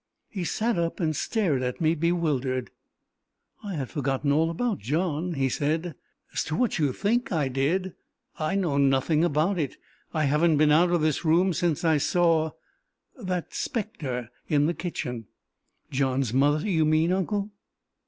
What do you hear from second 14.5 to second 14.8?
the